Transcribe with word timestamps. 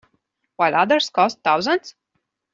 while 0.55 0.73
others 0.73 1.11
cost 1.11 1.39
thousands? 1.43 1.93